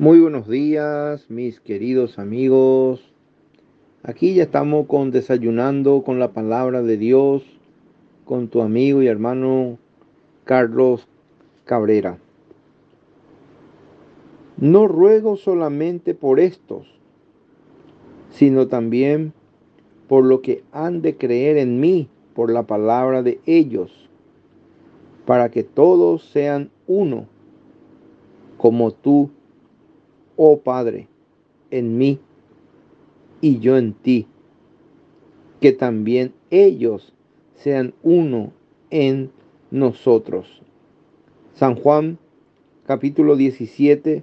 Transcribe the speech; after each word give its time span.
Muy 0.00 0.20
buenos 0.20 0.46
días, 0.46 1.28
mis 1.28 1.58
queridos 1.58 2.20
amigos. 2.20 3.02
Aquí 4.04 4.32
ya 4.32 4.44
estamos 4.44 4.86
con 4.86 5.10
desayunando 5.10 6.04
con 6.04 6.20
la 6.20 6.32
palabra 6.32 6.82
de 6.82 6.96
Dios 6.96 7.42
con 8.24 8.46
tu 8.46 8.62
amigo 8.62 9.02
y 9.02 9.08
hermano 9.08 9.76
Carlos 10.44 11.08
Cabrera. 11.64 12.18
No 14.56 14.86
ruego 14.86 15.36
solamente 15.36 16.14
por 16.14 16.38
estos, 16.38 16.86
sino 18.30 18.68
también 18.68 19.32
por 20.06 20.24
lo 20.24 20.42
que 20.42 20.62
han 20.70 21.02
de 21.02 21.16
creer 21.16 21.56
en 21.56 21.80
mí 21.80 22.08
por 22.34 22.52
la 22.52 22.68
palabra 22.68 23.24
de 23.24 23.40
ellos, 23.46 24.08
para 25.26 25.50
que 25.50 25.64
todos 25.64 26.22
sean 26.22 26.70
uno, 26.86 27.26
como 28.58 28.92
tú 28.92 29.30
oh 30.38 30.60
Padre, 30.60 31.08
en 31.70 31.98
mí 31.98 32.20
y 33.40 33.58
yo 33.58 33.76
en 33.76 33.92
ti, 33.92 34.26
que 35.60 35.72
también 35.72 36.32
ellos 36.50 37.12
sean 37.56 37.92
uno 38.02 38.52
en 38.90 39.30
nosotros. 39.70 40.62
San 41.54 41.74
Juan 41.74 42.18
capítulo 42.86 43.36
17 43.36 44.22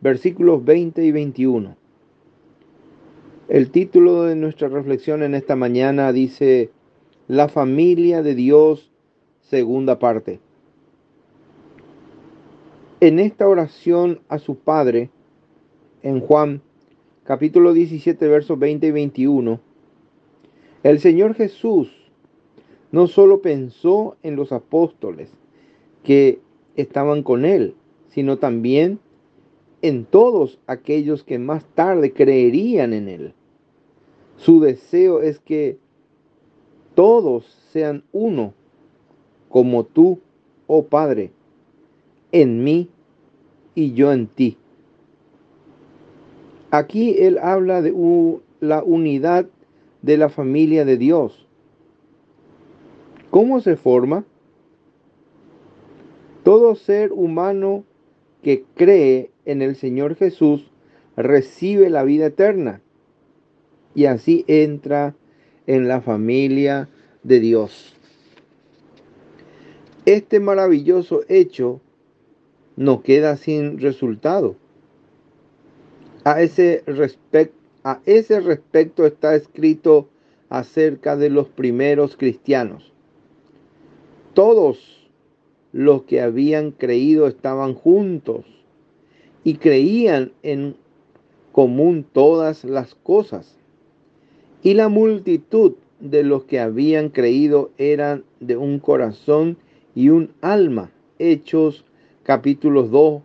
versículos 0.00 0.64
20 0.64 1.04
y 1.04 1.10
21. 1.10 1.74
El 3.48 3.70
título 3.70 4.24
de 4.24 4.36
nuestra 4.36 4.68
reflexión 4.68 5.22
en 5.22 5.34
esta 5.34 5.56
mañana 5.56 6.12
dice, 6.12 6.70
La 7.28 7.48
familia 7.48 8.22
de 8.22 8.34
Dios, 8.34 8.92
segunda 9.40 9.98
parte. 9.98 10.38
En 13.00 13.18
esta 13.18 13.48
oración 13.48 14.20
a 14.28 14.38
su 14.38 14.56
Padre, 14.56 15.10
en 16.06 16.20
Juan 16.20 16.62
capítulo 17.24 17.72
17, 17.72 18.28
versos 18.28 18.56
20 18.56 18.86
y 18.86 18.90
21, 18.92 19.60
el 20.84 21.00
Señor 21.00 21.34
Jesús 21.34 21.90
no 22.92 23.08
solo 23.08 23.42
pensó 23.42 24.16
en 24.22 24.36
los 24.36 24.52
apóstoles 24.52 25.32
que 26.04 26.38
estaban 26.76 27.24
con 27.24 27.44
él, 27.44 27.74
sino 28.10 28.38
también 28.38 29.00
en 29.82 30.04
todos 30.04 30.60
aquellos 30.68 31.24
que 31.24 31.40
más 31.40 31.64
tarde 31.74 32.12
creerían 32.12 32.92
en 32.92 33.08
él. 33.08 33.34
Su 34.36 34.60
deseo 34.60 35.22
es 35.22 35.40
que 35.40 35.76
todos 36.94 37.46
sean 37.72 38.04
uno, 38.12 38.54
como 39.48 39.82
tú, 39.82 40.20
oh 40.68 40.84
Padre, 40.84 41.32
en 42.30 42.62
mí 42.62 42.90
y 43.74 43.92
yo 43.94 44.12
en 44.12 44.28
ti. 44.28 44.56
Aquí 46.70 47.16
él 47.18 47.38
habla 47.38 47.82
de 47.82 47.94
la 48.60 48.82
unidad 48.82 49.46
de 50.02 50.16
la 50.16 50.28
familia 50.28 50.84
de 50.84 50.96
Dios. 50.96 51.46
¿Cómo 53.30 53.60
se 53.60 53.76
forma? 53.76 54.24
Todo 56.42 56.74
ser 56.74 57.12
humano 57.12 57.84
que 58.42 58.64
cree 58.74 59.30
en 59.44 59.62
el 59.62 59.76
Señor 59.76 60.14
Jesús 60.14 60.70
recibe 61.16 61.90
la 61.90 62.04
vida 62.04 62.26
eterna 62.26 62.80
y 63.94 64.04
así 64.04 64.44
entra 64.46 65.14
en 65.66 65.88
la 65.88 66.00
familia 66.00 66.88
de 67.22 67.40
Dios. 67.40 67.96
Este 70.04 70.38
maravilloso 70.38 71.22
hecho 71.28 71.80
no 72.76 73.02
queda 73.02 73.36
sin 73.36 73.80
resultado. 73.80 74.56
A 76.26 76.42
ese, 76.42 76.82
respecto 76.84 79.06
está 79.06 79.36
escrito 79.36 80.08
acerca 80.48 81.16
de 81.16 81.30
los 81.30 81.48
primeros 81.48 82.16
cristianos. 82.16 82.92
Todos 84.34 85.08
los 85.72 86.02
que 86.02 86.20
habían 86.20 86.72
creído 86.72 87.28
estaban 87.28 87.74
juntos 87.74 88.44
y 89.44 89.58
creían 89.58 90.32
en 90.42 90.74
común 91.52 92.04
todas 92.12 92.64
las 92.64 92.96
cosas. 92.96 93.56
Y 94.64 94.74
la 94.74 94.88
multitud 94.88 95.74
de 96.00 96.24
los 96.24 96.42
que 96.42 96.58
habían 96.58 97.10
creído 97.10 97.70
eran 97.78 98.24
de 98.40 98.56
un 98.56 98.80
corazón 98.80 99.58
y 99.94 100.08
un 100.08 100.32
alma. 100.40 100.90
Hechos 101.20 101.84
capítulos 102.24 102.90
2, 102.90 103.22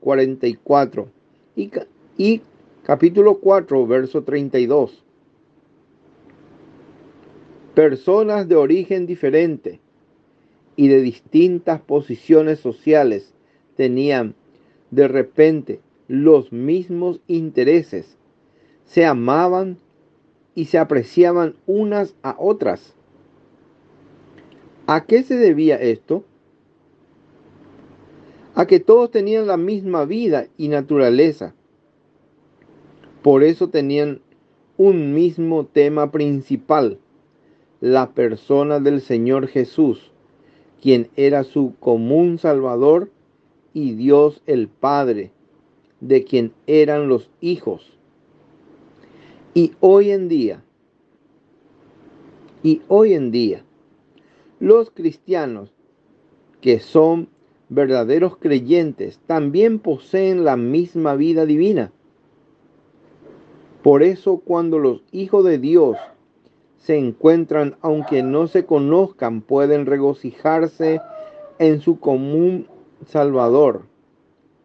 44. 0.00 1.08
Y 1.54 1.70
y 2.18 2.42
capítulo 2.82 3.38
4, 3.38 3.86
verso 3.86 4.24
32. 4.24 5.04
Personas 7.74 8.48
de 8.48 8.56
origen 8.56 9.06
diferente 9.06 9.80
y 10.74 10.88
de 10.88 11.00
distintas 11.00 11.80
posiciones 11.80 12.58
sociales 12.58 13.32
tenían 13.76 14.34
de 14.90 15.06
repente 15.06 15.80
los 16.08 16.52
mismos 16.52 17.20
intereses, 17.28 18.16
se 18.84 19.06
amaban 19.06 19.78
y 20.56 20.64
se 20.64 20.78
apreciaban 20.78 21.54
unas 21.66 22.16
a 22.22 22.34
otras. 22.36 22.94
¿A 24.88 25.04
qué 25.04 25.22
se 25.22 25.36
debía 25.36 25.76
esto? 25.76 26.24
A 28.56 28.66
que 28.66 28.80
todos 28.80 29.12
tenían 29.12 29.46
la 29.46 29.56
misma 29.56 30.04
vida 30.04 30.48
y 30.56 30.66
naturaleza 30.66 31.54
por 33.22 33.42
eso 33.42 33.68
tenían 33.68 34.20
un 34.76 35.12
mismo 35.12 35.66
tema 35.66 36.12
principal, 36.12 36.98
la 37.80 38.10
persona 38.10 38.78
del 38.80 39.00
Señor 39.00 39.48
Jesús, 39.48 40.12
quien 40.80 41.08
era 41.16 41.44
su 41.44 41.74
común 41.80 42.38
Salvador 42.38 43.10
y 43.72 43.94
Dios 43.94 44.40
el 44.46 44.68
Padre, 44.68 45.32
de 46.00 46.24
quien 46.24 46.52
eran 46.66 47.08
los 47.08 47.28
hijos. 47.40 47.98
Y 49.52 49.72
hoy 49.80 50.10
en 50.10 50.28
día, 50.28 50.62
y 52.62 52.82
hoy 52.86 53.14
en 53.14 53.32
día, 53.32 53.64
los 54.60 54.90
cristianos 54.90 55.72
que 56.60 56.78
son 56.78 57.28
verdaderos 57.68 58.36
creyentes 58.36 59.20
también 59.26 59.80
poseen 59.80 60.44
la 60.44 60.56
misma 60.56 61.14
vida 61.16 61.46
divina 61.46 61.92
por 63.82 64.02
eso 64.02 64.38
cuando 64.38 64.78
los 64.78 65.02
hijos 65.12 65.44
de 65.44 65.58
Dios 65.58 65.96
se 66.78 66.96
encuentran, 66.96 67.76
aunque 67.80 68.22
no 68.22 68.46
se 68.46 68.64
conozcan, 68.64 69.40
pueden 69.40 69.86
regocijarse 69.86 71.00
en 71.58 71.80
su 71.80 72.00
común 72.00 72.66
Salvador 73.06 73.82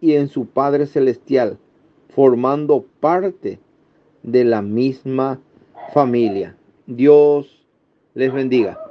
y 0.00 0.14
en 0.14 0.28
su 0.28 0.46
Padre 0.46 0.86
Celestial, 0.86 1.58
formando 2.08 2.84
parte 3.00 3.58
de 4.22 4.44
la 4.44 4.62
misma 4.62 5.40
familia. 5.92 6.56
Dios 6.86 7.64
les 8.14 8.32
bendiga. 8.32 8.89